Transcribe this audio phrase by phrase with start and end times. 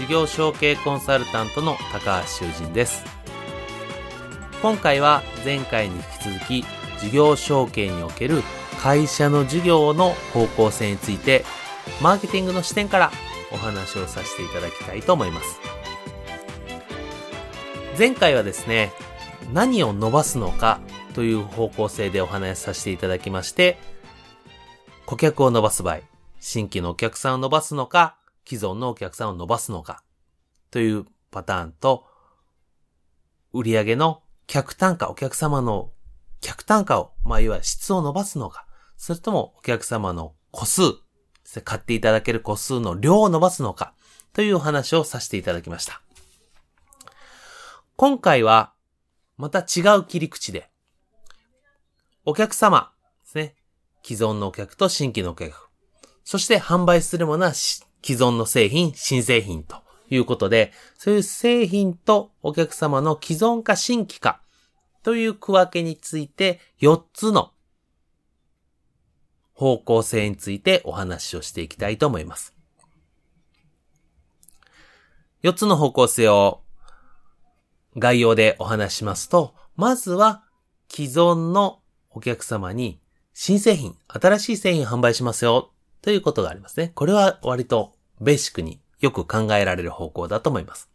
[0.00, 3.04] 事業承継コンサルタントの高橋修人です。
[4.62, 6.64] 今回は前回に引き続き
[6.98, 8.42] 事業承継における
[8.80, 11.44] 会社の事業の方向性について
[12.00, 13.12] マーケティングの視点から
[13.52, 15.60] お話をさせていただきたいと思います。
[17.98, 18.92] 前回はですね
[19.52, 20.80] 何を伸ばすのか
[21.12, 23.76] という方向性でお話しさせていただきまして
[25.04, 26.00] 顧客を伸ばす場合
[26.40, 28.16] 新規のお客さんを伸ばすのか
[28.50, 30.02] 既存のお客さんを伸ばすのか
[30.72, 32.04] というパターンと、
[33.52, 35.92] 売上の客単価、お客様の
[36.40, 40.82] 客単価を、まあ、いわゆる質を伸ばすのか、それともお客様の個数、
[41.64, 43.94] 買っていただける個数の量を伸ばすのか、
[44.32, 46.02] というお話をさせていただきました。
[47.94, 48.72] 今回は、
[49.36, 50.70] また違う切り口で、
[52.24, 53.54] お客様ですね。
[54.02, 55.68] 既存のお客と新規のお客。
[56.24, 57.54] そして販売するものは
[58.02, 59.76] 既存の製品、新製品と
[60.08, 64.40] いうことで、そういう製品とお客様の既存か新規か
[65.02, 67.52] という区分けについて4つの
[69.54, 72.54] 方向性についてお話をしていきたいと思います。
[75.42, 76.62] 4つの方向性を
[77.96, 80.44] 概要でお話しますと、まずは
[80.90, 83.00] 既存のお客様に
[83.32, 85.72] 新製品、新しい製品販売しますよ
[86.02, 86.92] ということがありますね。
[86.94, 90.90] これは割とベーシックによく考えられる方向だと思います。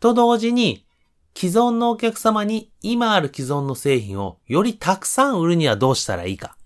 [0.00, 0.84] と同時に、
[1.36, 6.56] 既存のお客様に今ある既存の製品をよりたくさん売るにはどうしたらいいか。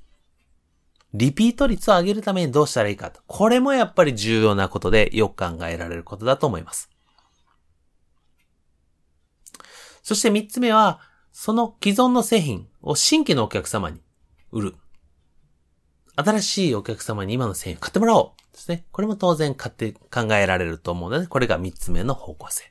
[1.14, 3.12] リピート率を上げるためにどうしたらいいか。
[3.26, 6.90] これもやっぱり重要なことでよく考えられることだと思います。
[10.02, 11.00] そして三つ目は、
[11.32, 14.00] その既存の製品を新規のお客様に
[14.50, 14.74] 売る。
[16.16, 18.84] 新しいお客様に今の製品買ってもらおうですね。
[18.92, 22.70] これも当然買って考えられると思うので、これが三つ目の方向性。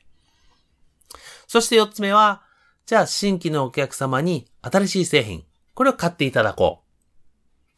[1.48, 2.42] そして四つ目は、
[2.86, 5.44] じゃあ新規のお客様に新しい製品、
[5.74, 6.82] これを買っていただこ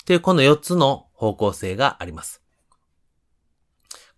[0.02, 0.04] う。
[0.04, 2.42] というこの四つの方向性があります。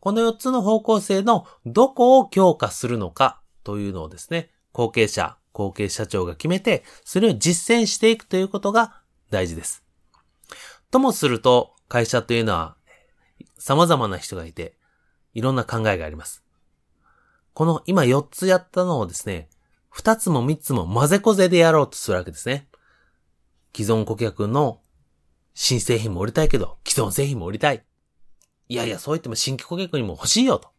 [0.00, 9.85] この四つの方向性のどこを強化するのかというのをですね、後継者、後継社長が決めて、それを実践していくということが大事です。
[10.96, 12.74] ともすると、会社というのは、
[13.58, 14.78] 様々な人がいて、
[15.34, 16.42] いろんな考えがあります。
[17.52, 19.50] この今4つやったのをですね、
[19.94, 22.68] 2つも3つも混ぜこぜでやろうとするわけですね。
[23.76, 24.80] 既存顧客の
[25.52, 27.84] 新製品も売りたいけど、既存製品も売りたい。
[28.68, 30.70] いやいや、そう言っても新規顧客にも欲しいよと。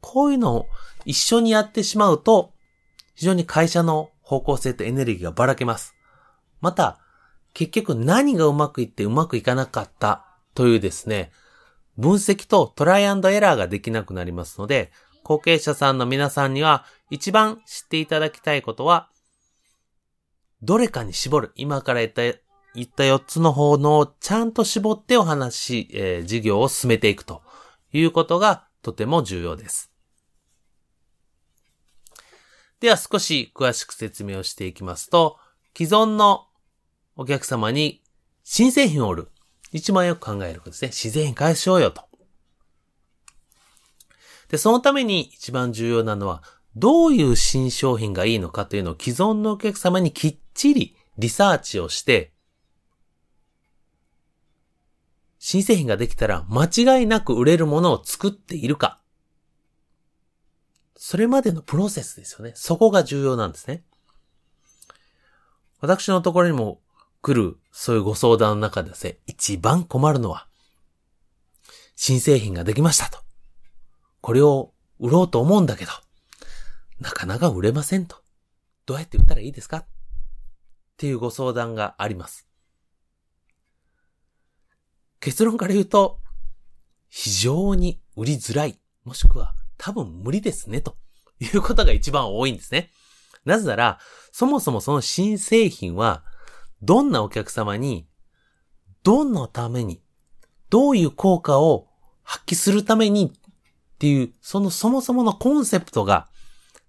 [0.00, 0.66] こういうのを
[1.04, 2.54] 一緒にやってしまうと、
[3.14, 5.94] 非常に会社の方向性とエネルギーがばらけます。
[6.62, 7.00] また、
[7.58, 10.24] 結局何がうまくいってうまくいかなかった
[10.54, 11.32] というですね、
[11.96, 14.92] 分析とトライアンドエラーができなくなりますので、
[15.24, 19.08] 後継者さんの皆さんには一番知っていただきたいことは、
[20.62, 21.52] どれかに絞る。
[21.56, 22.22] 今から言った、
[22.76, 27.42] 言った4つの方のをちゃんと絞ってお話、えー、事業を進めていくと
[27.92, 29.90] いうことがとても重要です。
[32.78, 35.40] では少し詳しく説明をしていきますと、
[35.76, 36.47] 既存の
[37.18, 38.00] お客様に
[38.44, 39.28] 新製品を売る。
[39.72, 40.92] 一番よく考えることですね。
[40.92, 42.04] 新製品返しようよと。
[44.48, 46.44] で、そのために一番重要なのは、
[46.76, 52.32] どういう新商品がいいのかというのを既存のお客様にきっちりリサーチをして、
[55.40, 59.00] 新製品ができたら間違いなく売れるものを作っているか。
[60.94, 62.52] それまでのプロセスですよね。
[62.54, 63.82] そこが重要なんですね。
[65.80, 66.80] 私のところにも
[67.20, 70.46] 来る、そういうご相談の中でですね、一番困るのは、
[71.96, 73.18] 新製品ができましたと。
[74.20, 75.92] これを売ろうと思うんだけど、
[77.00, 78.16] なかなか売れませんと。
[78.86, 79.78] どうやって売ったらいいですか？
[79.78, 79.86] っ
[80.96, 82.48] ていうご相談があります。
[85.20, 86.20] 結論から言うと、
[87.08, 90.96] 非常に売りづらい、もしくは多分無理ですね、と
[91.40, 92.90] いうことが一番多いんですね。
[93.44, 93.98] なぜなら、
[94.32, 96.24] そもそもその新製品は、
[96.82, 98.06] どんなお客様に、
[99.02, 100.02] どんなために、
[100.70, 101.88] どういう効果を
[102.22, 103.40] 発揮するためにっ
[103.98, 106.28] ていう、そのそもそものコンセプトが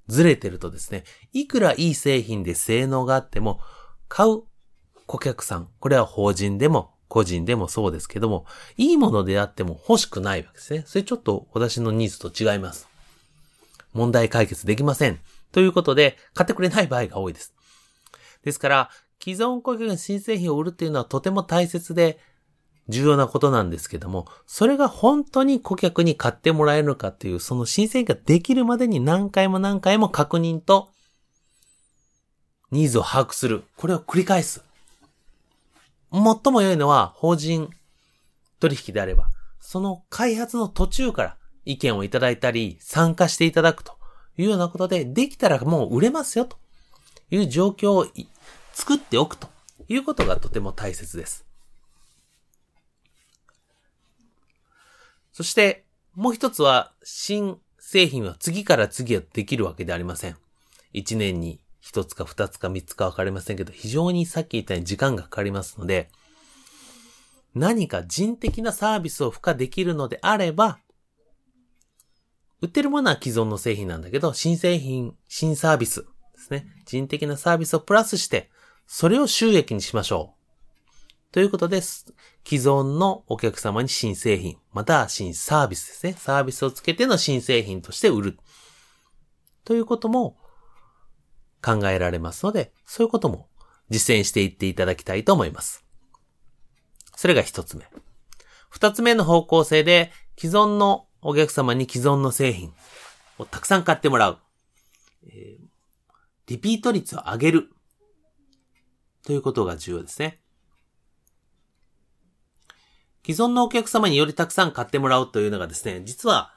[0.07, 1.03] ずれてるとですね、
[1.33, 3.59] いくらいい製品で性能があっても、
[4.07, 4.43] 買う
[5.05, 8.45] 顧客さん、これは法人でも個人でもそうですけども、
[8.77, 10.83] いいものであっても欲しくないわけですね。
[10.85, 12.87] それちょっと私のニーズと違います。
[13.93, 15.19] 問題解決できません。
[15.51, 17.53] ということで、買ってくれない場合が多いです。
[18.43, 18.89] ですから、
[19.21, 22.19] 既存顧客が新製品を売るっていうのはとても大切で、
[22.87, 30.89] 重要なことなんですけども、それが本当に顧客に買ってもらえるのかっていう、その新製品ができるまでに何回も何回も確認と、
[32.71, 33.63] ニーズを把握する。
[33.77, 34.63] これを繰り返す。
[36.11, 36.21] 最
[36.51, 37.69] も良いのは、法人
[38.59, 39.29] 取引であれば、
[39.59, 43.93] その開発の途中から意見をいただいたり、参加していただくと
[44.37, 46.57] いうようなことで、できたらもう売れますよと
[47.29, 48.07] いう状況を
[48.79, 49.49] 作っておくと
[49.89, 51.45] いうことがとても大切です。
[55.33, 55.83] そして、
[56.15, 60.37] もう一つは、新製品は次から次へできるわけでありません。
[60.93, 66.09] 一年に一つか二つか三つかわかりませんけど、非常にさっき言ったように時間がかかりますので、
[67.53, 70.79] 何か人的なサービスを付加できるのであれば、
[72.61, 76.07] 売ってるものは既存の製品なんだけど、新製品、新サービスで
[76.39, 76.67] すね。
[76.85, 78.49] 人的なサービスをプラスして、
[78.91, 81.31] それを収益にしましょう。
[81.31, 82.11] ということです。
[82.43, 86.13] 既存のお客様に新製品、または新サービスですね。
[86.13, 88.39] サービスをつけての新製品として売る。
[89.63, 90.37] ということも
[91.63, 93.47] 考えられますので、そういうことも
[93.91, 95.85] 実践していっていただきたいと思います。
[97.15, 97.85] それが一つ目。
[98.71, 102.73] 二つ目の方向性で、既存のお客様に既存の製品
[103.37, 104.39] をたくさん買ってもらう。
[106.47, 107.69] リピート率を上げる。
[109.25, 110.39] ということが重要ですね。
[113.25, 116.53] 既存のお客様によりたくさん買ってもらうというのがですね、実は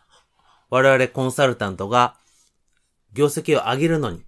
[0.70, 2.16] 我々コンサルタントが
[3.12, 4.24] 業績を上げるのに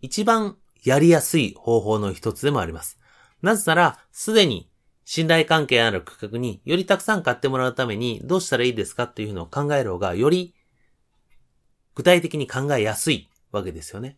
[0.00, 2.98] 一番やりやすい方法の一つでもあります。
[3.42, 4.70] なぜなら、すでに
[5.04, 10.54] 信頼関係ある価格によりたくさん買ってもらうためにどうしたらいいですかっていうのを考える方がより
[11.94, 14.16] 具体的に考えやすいわけですよね。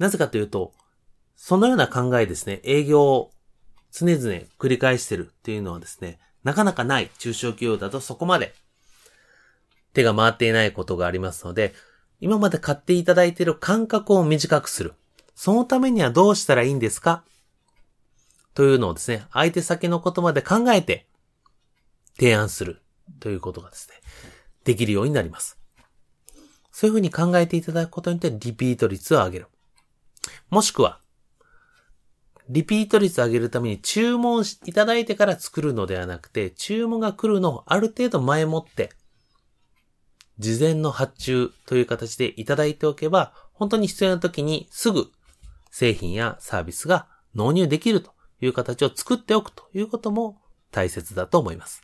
[0.00, 0.72] なぜかというと、
[1.36, 3.30] そのような考えですね、営業を
[3.92, 4.18] 常々
[4.58, 8.54] 繰り返してるっていうのはですね、なかなかない中小企業だとそこまで
[9.92, 11.74] 手が回っていないことがありますので、
[12.18, 14.94] 今まで買っていただいている間隔を短くする。
[15.34, 17.24] そのためにはどうしたらいいんですか？
[18.54, 21.06] というのをですね、相手先のことまで考えて
[22.16, 22.80] 提案する
[23.20, 23.94] ということがですね、
[24.64, 25.58] できるようになります。
[26.72, 29.48] そういうふうに考えていただくことによってリピート率を上げる。
[30.50, 31.00] もしくは、
[32.48, 38.90] リピート率を上げるために注文いただいてから作るのではなくて、注文が来るのをある程度前もって、
[40.38, 45.12] 事前の発注という形でいただいておけば、本当に必要な時にすぐ
[45.70, 50.40] 製品やサービスが納入できるという形を作っておくということも
[50.72, 51.82] 大切だと思います。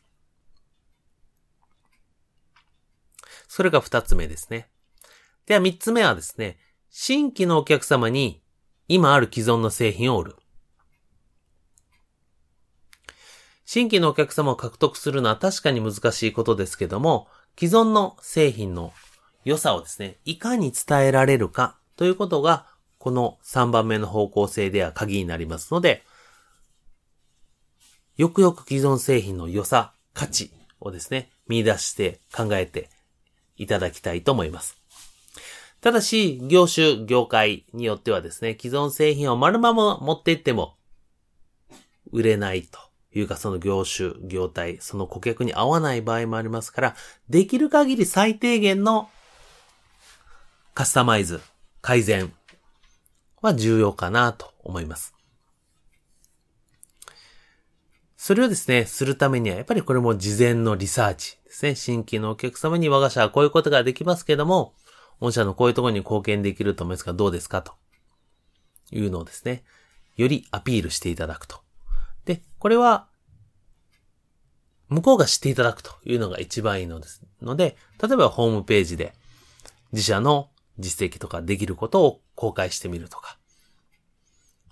[3.47, 4.69] それが二つ目ですね。
[5.47, 6.59] では三つ目はですね、
[6.91, 8.43] 新規のお客様に
[8.89, 10.37] 今ある既存の製品を売る。
[13.65, 17.27] 新規のお客様を獲得するのは確かに難しいことですけども、
[17.59, 18.93] 既存の製品の
[19.45, 22.67] 良さをですね、いかに伝えられるかということが、
[22.99, 26.05] この3番目の方向性では鍵になりますので、
[28.17, 32.89] よくよく既存製品の良さ、価値をですね、見出して考えて
[33.57, 34.81] いただきたいと思います。
[35.81, 40.77] ただし、業種、業界によってはですね、既存製品を丸まま持っていっても、
[42.13, 42.79] 売れないと
[43.13, 46.97] いうか、その業種、業態、その顧客に合わない場合もありますから、
[47.29, 49.11] できる限り最低限の
[50.75, 51.41] カスタマイズ、
[51.83, 52.33] 改善
[53.43, 55.15] は重要かなと思います。
[58.17, 61.75] それをですね、するためには、やっぱりこれも事前のリサーチですね。
[61.77, 64.75] 新規のお客様に我が社はこういうことができますけども、
[65.21, 67.63] 御社のこういうところに貢献できると思いますがどうですか？
[67.63, 67.75] と
[68.91, 69.65] いうのをですね、
[70.17, 71.61] よりアピールしていただくと。
[72.25, 73.07] で、これは、
[74.89, 77.23] 向こうが知っていただくというのが一番いいのです。
[77.43, 79.15] ので、例えばホームページで、
[79.93, 83.39] 自社の実績とかできることを公開してみるとか、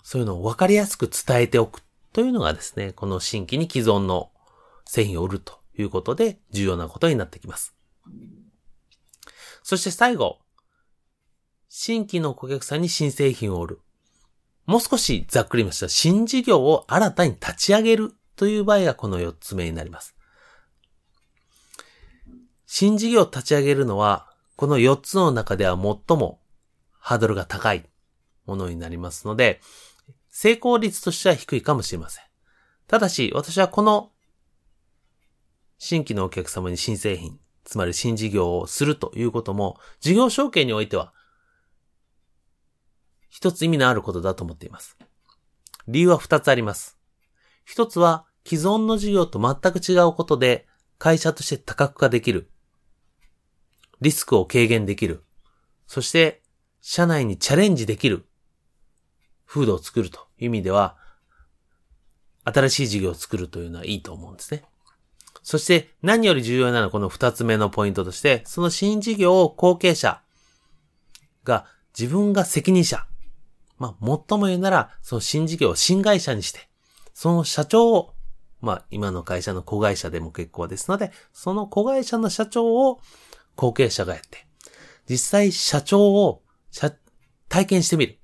[0.03, 1.81] そういうのを分かりやすく伝えておく
[2.13, 4.31] というのがですね、この新規に既存の
[4.85, 7.73] 製品を売るということで重要なことになってきます。
[9.65, 10.37] そして最後、
[11.69, 13.79] 新規の顧客さんに新製品を売る。
[14.67, 20.15] もう少しざっくりました新事業を新たに立ち上げるという場合がこの4つ目になります。
[22.67, 26.39] 新事業を立ち上げるのは、この4つの中では最も
[26.99, 27.89] ハードルが高い
[28.45, 29.61] ものになりますので、
[30.29, 32.23] 成功率としては低いかもしれません。
[32.85, 34.11] ただし、私はこの
[35.79, 41.13] 新規のお客様に新製品、つまり新事業をするということも、事業承継においては、
[43.29, 44.97] 一つ意味のあることだと思っています。
[45.87, 46.97] 理由は二つあります。
[47.65, 50.67] 一つは、既存の事業と全く違うことで、
[50.99, 52.51] 会社として多角化できる。
[53.99, 55.23] リスクを軽減できる。
[55.87, 56.43] そして、
[56.81, 58.27] 社内にチャレンジできる。
[59.47, 60.97] 風土を作るという意味では、
[62.43, 64.63] 新しい事業を作るというのはいいと思うんですね。
[65.43, 70.21] そして何より重要なのはこの二つ目のポイントとして、その新事業を後継者
[71.43, 71.65] が
[71.97, 73.05] 自分が責任者。
[73.77, 76.69] まあ、最も言うなら、その新事業を新会社にして、
[77.13, 78.13] その社長を、
[78.61, 82.99] まあ、今の会社の子会社でも結構ですので、その子会社の社長を
[83.55, 84.47] 後継者がやって、
[85.09, 86.41] 実際社長を
[87.49, 88.19] 体験してみる。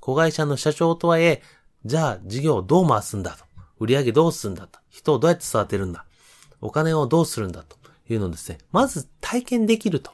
[0.00, 1.42] 子会社の社長とはいえ、
[1.84, 3.44] じゃあ事業をどう回すんだと。
[3.78, 4.78] 売り上げどうするんだと。
[4.88, 6.06] 人をどうやって育てるんだ。
[6.64, 7.76] お金をどうするんだと
[8.08, 10.12] いうのをですね、まず体験できると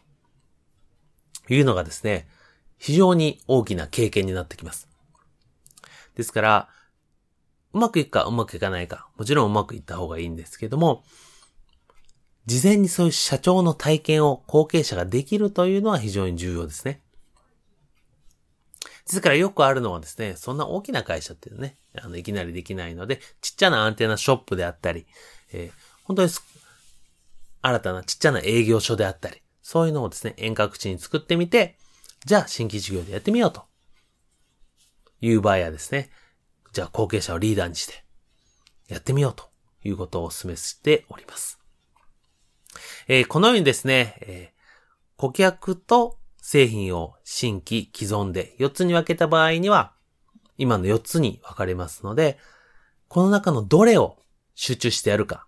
[1.49, 2.26] いうのがですね、
[2.76, 4.88] 非常に大きな経験になってきます。
[6.16, 6.69] ですから、
[7.73, 11.04] うまくいくかうまくいかないか、もちろんうまくいった方がいいんですけども、
[12.47, 17.00] 事前にそういう社長の体験を後継者ができるというのは非常に重要ですね。
[19.07, 25.07] ですからよくあるのはですね、そんな大きな会社っていうね、あの、いきなりできないので、ちっちゃなアンテナショップであったり、
[25.52, 26.30] えー、本当に
[27.62, 31.76] 新たなちっちゃな営業所であったり、そういうのをですね、遠隔地に作ってみて、
[32.25, 33.71] じゃあ新規事業でやってみようと。
[35.21, 36.11] いう場合はですね、
[36.73, 38.04] じゃあ後継者をリーダーにして、
[38.88, 39.50] やってみようと
[39.85, 41.59] いうことをお勧めしております。
[43.09, 49.92] えー、このようにですね、えー、顧客と製品を新規、既存で4つに分けた場合には、
[50.57, 52.38] 今の4つに分かれますので、
[53.09, 54.19] この中のどれを
[54.54, 55.47] 集中してやるか。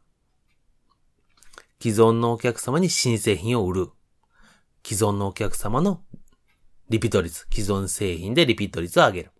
[1.83, 3.89] 既存のお客様に新製品を売る。
[4.87, 6.01] 既存のお客様の
[6.89, 9.33] リピート率、既存製品でリピート率を上げる。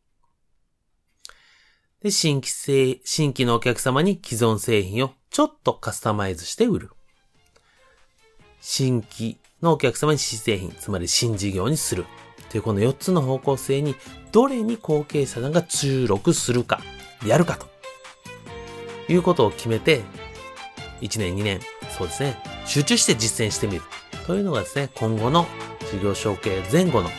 [2.01, 6.91] で、新規製、新規のお客様に既存製品をちょっとカスタマイズして売る。
[8.61, 12.07] 新規のお客様に新製品、つまり新事業にする。
[12.51, 13.95] というこの4つの方向性に、
[14.33, 16.81] どれに後継者さんが注力するか、
[17.25, 17.69] やるかと。
[19.09, 20.03] いうことを決めて、
[21.03, 21.61] 1年、2年、
[22.03, 23.83] そうですね、集中して実践してみる。
[24.27, 25.47] というのがですね、今後の
[25.93, 27.11] 事業承継前後の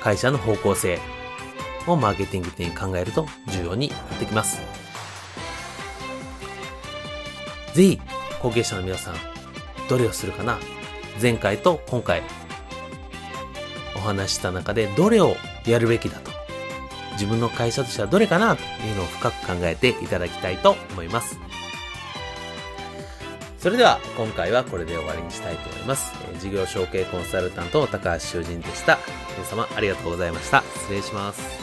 [0.00, 1.00] 会社の方向性
[1.88, 4.60] をマーケティング的に考えると重要になってきます。
[7.74, 8.00] ぜひ、
[8.40, 9.14] 後継者の皆さん、
[9.88, 10.60] どれをするかな？
[11.20, 12.22] 前回と今回
[13.96, 15.34] お話した中でどれを
[15.66, 16.30] やるべきだと
[17.14, 18.54] 自分の会社としてはどれかな？
[18.54, 21.36] というのを深く考えていただきたいと思います。
[23.62, 26.36] それでは今回はこれで終わりにしたいと思いますえ。
[26.40, 28.98] 事業承継コンサルタントの高橋修人でした。
[29.36, 30.64] 皆様ありがとうございました。
[30.80, 31.61] 失礼します。